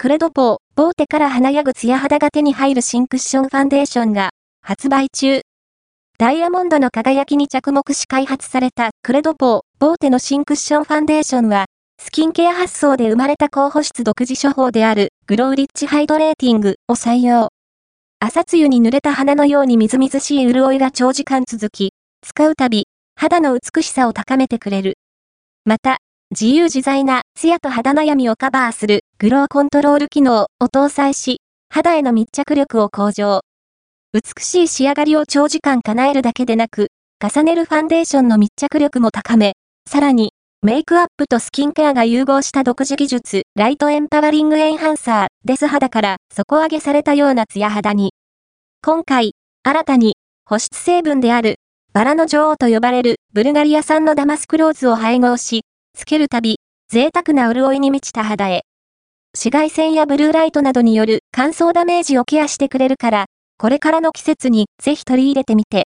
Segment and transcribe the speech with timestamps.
[0.00, 4.30] クレドポー、ボーテから華やぐツヤ肌が手に入る新クッションファンデーションが
[4.62, 5.40] 発売中。
[6.20, 11.64] ダイヤモンドの輝きに着目し開発されたクレドポー、ボーテの新クッションファンデーションは、
[12.00, 17.48] スキンケア発想で生まれた高保湿独自処方であるグローリッチハイドレーティングを採用。
[18.20, 21.90] 朝露に濡れた花のようにみずみずしい潤いが長時間続き、
[22.24, 22.86] 使うたび、
[23.16, 24.96] 肌の美しさを高めてくれる。
[25.64, 25.96] また、
[26.30, 31.40] 自由自在なツヤと肌悩みをカバーするグローコントロール機能を搭載し、
[31.70, 33.40] 肌への密着力を向上。
[34.12, 39.54] 美しい仕上がりを長時間叶えるだけでなく、重ねるファンデーションの密着力も高め、
[39.90, 48.12] さらに、メイクアップとスキンケアが融合した独自技術、ライトエンパワリングエンハンサー、デス肌から底上げされたようなツヤ肌に。
[48.84, 49.32] 今回、
[49.64, 50.14] 新たに、
[50.46, 51.56] 保湿成分である、
[51.92, 55.62] バラの女王と呼ばれるブルガリア産のダマスクローズを配合し、
[55.96, 58.62] つけるたび、贅沢な潤いに満ちた肌へ。
[59.34, 65.76] 紫外線やブルーライトなどによる乾燥ダメージをケアしてくれるから、これからの季節にぜひ取り入れてみて。